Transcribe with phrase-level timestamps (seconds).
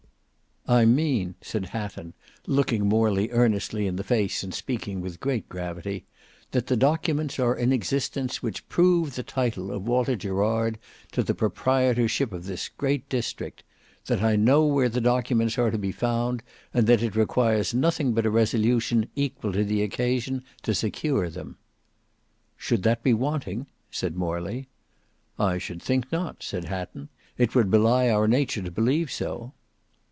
[0.67, 2.13] "I mean," said Hatton,
[2.47, 6.05] looking Morley earnestly in the face and speaking with great gravity,
[6.51, 10.77] "that the documents are in existence which prove the title of Walter Gerard
[11.11, 13.63] to the proprietorship of this great district;
[14.05, 16.41] that I know where the documents are to be found;
[16.73, 21.57] and that it requires nothing but a resolution equal to the occasion to secure them."
[22.55, 24.69] "Should that be wanting?" said Morley.
[25.37, 27.09] "I should think not," said Hatton.
[27.37, 29.53] "It would belie our nature to believe so."